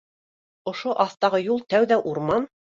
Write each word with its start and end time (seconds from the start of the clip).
Ошо 0.71 0.95
аҫтағы 1.05 1.43
юл 1.45 1.63
тәүҙә 1.77 2.03
урман 2.15 2.53